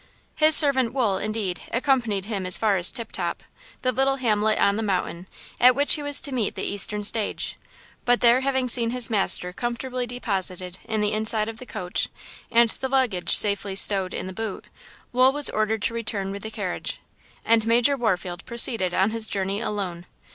His 0.35 0.55
servant 0.55 0.93
Wool, 0.93 1.19
indeed, 1.19 1.61
accompanied 1.71 2.25
him 2.25 2.43
as 2.47 2.57
far 2.57 2.75
as 2.75 2.89
Tip 2.89 3.11
Top, 3.11 3.43
the 3.83 3.91
little 3.91 4.15
hamlet 4.15 4.57
on 4.57 4.75
the 4.75 4.81
mountain 4.81 5.27
at 5.59 5.75
which 5.75 5.93
he 5.93 6.01
was 6.01 6.19
to 6.21 6.31
meet 6.31 6.55
the 6.55 6.63
eastern 6.63 7.03
stage; 7.03 7.55
but 8.03 8.19
there 8.19 8.41
having 8.41 8.67
seen 8.67 8.89
his 8.89 9.11
master 9.11 9.53
comfortably 9.53 10.07
deposited 10.07 10.79
in 10.85 11.01
the 11.01 11.11
inside 11.13 11.47
of 11.49 11.57
the 11.59 11.67
coach, 11.67 12.09
and 12.49 12.71
the 12.71 12.89
luggage 12.89 13.35
safely 13.35 13.75
stowed 13.75 14.15
in 14.15 14.25
the 14.25 14.33
boot, 14.33 14.65
Wool 15.13 15.31
was 15.31 15.51
ordered 15.51 15.83
to 15.83 15.93
return 15.93 16.31
with 16.31 16.41
the 16.41 16.49
carriage. 16.49 16.99
And 17.45 17.67
Major 17.67 17.95
Warfield 17.95 18.43
proceeded 18.45 18.95
on 18.95 19.11
his 19.11 19.27
journey 19.27 19.61
alone. 19.61 20.07